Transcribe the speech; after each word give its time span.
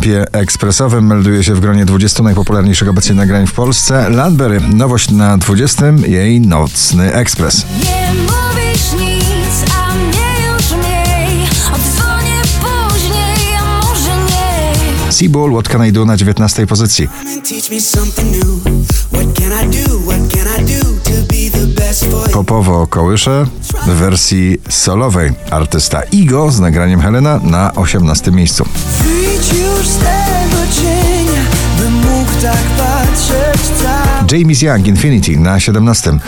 tempie 0.00 0.24
ekspresowym 0.32 1.06
melduje 1.06 1.44
się 1.44 1.54
w 1.54 1.60
gronie 1.60 1.84
20 1.84 2.22
najpopularniejszych 2.22 2.88
obecnie 2.88 3.14
nagrań 3.14 3.46
w 3.46 3.52
Polsce. 3.52 4.10
Landberry, 4.10 4.60
nowość 4.60 5.10
na 5.10 5.38
20, 5.38 5.86
jej 6.06 6.40
nocny 6.40 7.14
ekspres. 7.14 7.66
Seabull, 15.10 15.52
What 15.52 15.68
Can 15.68 15.86
I 15.86 15.92
Do 15.92 16.04
na 16.04 16.16
19 16.16 16.66
pozycji. 16.66 17.08
Popowo 22.46 22.86
kołysze 22.86 23.46
w 23.86 23.90
wersji 23.90 24.58
solowej. 24.68 25.32
Artysta 25.50 26.02
Igo 26.02 26.50
z 26.50 26.60
nagraniem 26.60 27.00
Helena 27.00 27.40
na 27.42 27.74
18 27.74 28.30
miejscu. 28.30 28.64
Tak 33.82 34.32
James 34.32 34.62
Young, 34.62 34.86
Infinity 34.86 35.36
na 35.36 35.60
17. 35.60 36.18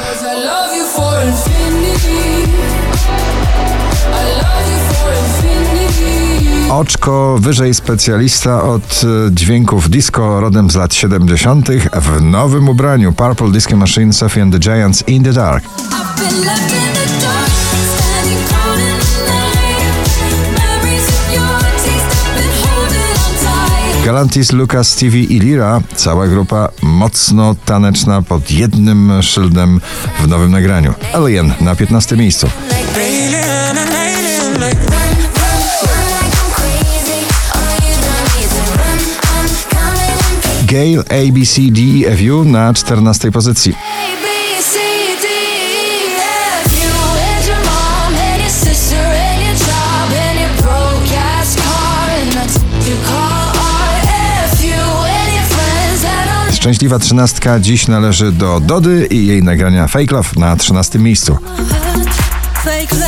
Oczko 6.79 7.37
wyżej 7.41 7.75
specjalista 7.75 8.63
od 8.63 9.01
e, 9.05 9.35
dźwięków 9.35 9.91
disco 9.91 10.41
rodem 10.41 10.71
z 10.71 10.75
lat 10.75 10.95
70. 10.95 11.69
w 11.95 12.23
nowym 12.23 12.69
ubraniu 12.69 13.13
Purple 13.13 13.51
Disco 13.51 13.77
Machine 13.77 14.13
Sophie 14.13 14.43
and 14.43 14.53
the 14.53 14.59
Giants 14.59 15.05
in 15.07 15.25
the 15.25 15.33
Dark. 15.33 15.65
Galantis, 24.05 24.53
Lucas, 24.53 24.89
Stevie 24.89 25.25
i 25.25 25.41
Lira, 25.41 25.81
cała 25.97 26.27
grupa 26.27 26.69
mocno 26.83 27.55
taneczna 27.65 28.23
pod 28.23 28.51
jednym 28.51 29.13
szyldem 29.23 29.81
w 30.21 30.29
nowym 30.29 30.51
nagraniu. 30.51 30.95
Alien 31.13 31.53
na 31.61 31.75
15 31.75 32.17
miejscu. 32.17 32.49
And 55.07 55.33
your 55.35 55.47
friends 55.49 56.03
that 56.03 56.29
don't 56.29 56.55
Szczęśliwa 56.57 56.99
trzynastka 56.99 57.61
dziś 57.61 57.89
należy 57.89 58.33
do 58.33 58.61
Dody 58.61 59.07
i 59.11 59.27
jej 59.27 59.43
nagrania 59.43 59.89
Fake 59.89 60.15
Love 60.15 60.29
na 60.37 60.57
13 60.57 60.99
miejscu. 60.99 61.39
Fake 62.65 62.99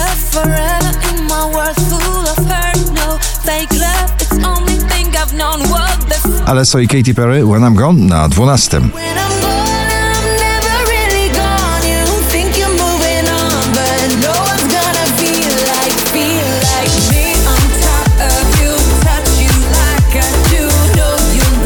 Alesso 6.44 6.78
i 6.78 6.86
Katy 6.86 7.14
Perry 7.14 7.42
When 7.42 7.62
I'm 7.62 7.74
Gone 7.74 8.06
na 8.06 8.28
12. 8.28 8.70
When 8.70 8.82
I'm 8.82 9.40
gone, 9.40 9.90
I'm 10.12 10.24
never 10.36 10.76
really 10.90 11.28
gone. 11.32 11.82
You 11.88 12.04
think 12.30 12.58
you're 12.58 12.68
moving 12.68 13.28
on, 13.28 13.72
but 13.72 14.10
no 14.22 14.32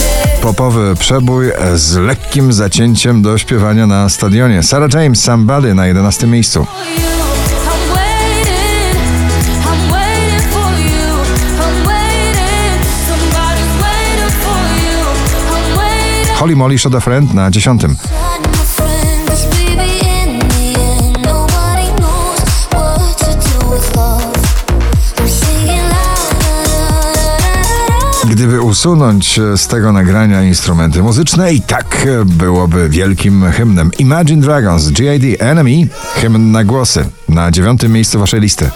live. 0.04 0.40
Popowy 0.42 0.94
przebój 0.96 1.52
z 1.74 1.96
lekkim 1.96 2.52
zacięciem 2.52 3.22
do 3.22 3.38
śpiewania 3.38 3.86
na 3.86 4.08
stadionie. 4.08 4.62
Sarah 4.62 4.94
James 4.94 5.22
Somebody 5.22 5.74
na 5.74 5.86
11 5.86 6.26
miejscu. 6.26 6.66
Holly 16.44 16.56
Molly 16.56 16.78
Shot 16.78 16.94
a 16.94 17.00
Friend 17.00 17.34
na 17.34 17.50
10. 17.50 17.76
My 17.76 17.96
friends, 18.76 19.46
baby, 19.56 19.96
in 20.04 20.38
the 20.38 20.76
end, 20.76 21.24
nobody 21.24 21.88
knows 22.00 22.68
what 22.68 23.16
to 23.18 23.32
do 23.32 23.70
with 23.70 23.96
love. 23.96 24.36
I'm 25.18 25.28
singing 25.28 25.88
la 25.88 26.04
la 26.28 26.98
la 27.16 27.38
la. 28.22 28.30
Gdyby 28.30 28.60
usunąć 28.60 29.40
z 29.56 29.66
tego 29.66 29.92
nagrania 29.92 30.42
instrumenty 30.42 31.02
muzyczne 31.02 31.52
i 31.52 31.60
tak 31.60 32.06
byłoby 32.26 32.88
wielkim 32.88 33.52
hymnem. 33.52 33.90
Imagine 33.98 34.42
Dragons, 34.42 34.90
G.I.D. 34.90 35.26
Enemy, 35.46 35.88
hymn 36.14 36.52
na 36.52 36.64
głosy 36.64 37.08
na 37.28 37.50
dziewiątym 37.50 37.92
miejscu 37.92 38.18
waszej 38.18 38.40
listy. 38.40 38.70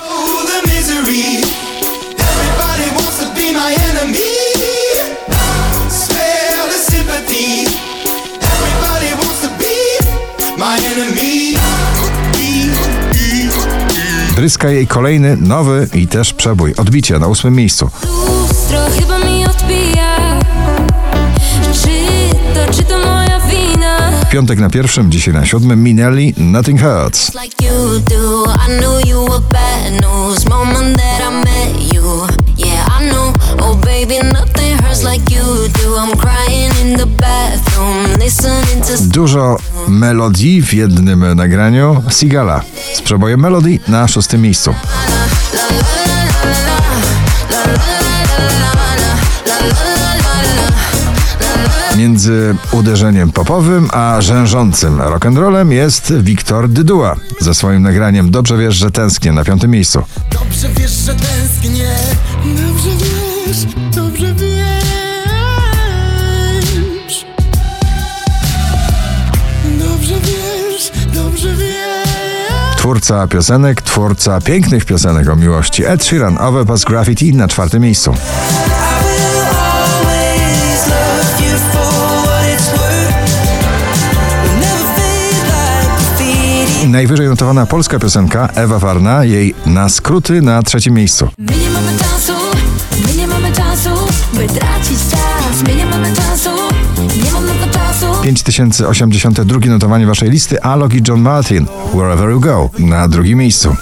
Dryska 14.38 14.70
jej 14.70 14.86
kolejny, 14.86 15.36
nowy 15.36 15.88
i 15.94 16.06
też 16.06 16.34
przebój. 16.34 16.74
Odbicie 16.74 17.18
na 17.18 17.26
ósmym 17.26 17.54
miejscu. 17.54 17.90
Lustro 18.04 18.78
chyba 18.98 19.18
mi 19.18 19.46
odbija. 19.46 20.40
Czy 21.72 21.88
to, 22.54 22.74
czy 22.74 22.82
to 22.82 22.98
moja 22.98 23.40
wina? 23.40 24.12
Piątek 24.30 24.58
na 24.58 24.70
pierwszym, 24.70 25.10
dzisiaj 25.10 25.34
na 25.34 25.46
siódmym 25.46 25.82
Minelli, 25.82 26.34
Nothing 26.36 26.80
Hurts. 26.80 27.34
Like 27.34 27.58
Dużo 38.96 39.56
melodii 39.88 40.62
w 40.62 40.74
jednym 40.74 41.34
nagraniu. 41.34 42.02
Sigala 42.10 42.62
z 42.94 43.02
przebojem 43.02 43.40
Melody 43.40 43.78
na 43.88 44.08
szóstym 44.08 44.42
miejscu. 44.42 44.74
Między 51.96 52.56
uderzeniem 52.72 53.32
popowym 53.32 53.88
a 53.92 54.16
rzężącym 54.20 54.98
rock'n'rollem 54.98 55.70
jest 55.70 56.12
Wiktor 56.12 56.68
Dydua 56.68 57.16
ze 57.40 57.54
swoim 57.54 57.82
nagraniem 57.82 58.30
Dobrze 58.30 58.58
wiesz, 58.58 58.76
że 58.76 58.90
tęsknię 58.90 59.32
na 59.32 59.44
piątym 59.44 59.70
miejscu. 59.70 60.02
Dobrze 60.30 60.68
wiesz, 60.68 60.90
że 60.90 61.14
tęsknię. 61.14 61.88
Dobrze 62.44 62.90
wiesz, 62.96 63.64
dobrze 63.64 63.76
wiesz. 63.78 63.87
Twórca 72.88 73.26
piosenek, 73.26 73.82
twórca 73.82 74.40
pięknych 74.40 74.84
piosenek 74.84 75.28
o 75.28 75.36
miłości 75.36 75.84
Ed 75.84 76.04
Sheeran, 76.04 76.38
Past 76.66 76.84
Graffiti 76.84 77.34
na 77.34 77.48
czwartym 77.48 77.82
miejscu. 77.82 78.14
Najwyżej 86.86 87.28
notowana 87.28 87.66
polska 87.66 87.98
piosenka 87.98 88.48
Ewa 88.54 88.78
Warna, 88.78 89.24
jej 89.24 89.54
na 89.66 89.88
skróty 89.88 90.42
na 90.42 90.62
trzecim 90.62 90.94
miejscu. 90.94 91.28
My 91.38 91.56
nie 91.56 91.70
mamy 91.70 91.98
czasu, 91.98 92.32
my 93.06 93.14
nie 93.14 93.26
mamy 93.26 93.52
czasu, 93.52 93.90
by 94.32 94.46
tracić 94.46 94.97
5082 98.36 99.58
notowanie 99.66 100.06
waszej 100.06 100.30
listy 100.30 100.62
Alok 100.62 100.94
i 100.94 101.02
John 101.08 101.20
Martin 101.20 101.66
Wherever 101.94 102.30
You 102.30 102.40
Go 102.40 102.70
na 102.78 103.08
drugim 103.08 103.38
miejscu. 103.38 103.76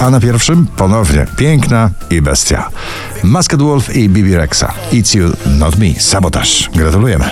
A 0.00 0.10
na 0.10 0.20
pierwszym 0.20 0.66
ponownie 0.66 1.26
piękna 1.36 1.90
i 2.10 2.22
bestia. 2.22 2.68
Masked 3.22 3.62
Wolf 3.62 3.96
i 3.96 4.08
Bibi 4.08 4.36
Rexa. 4.36 4.74
It's 4.92 5.16
You, 5.16 5.32
Not 5.58 5.78
Me. 5.78 6.00
Sabotaż. 6.00 6.70
Gratulujemy. 6.74 7.30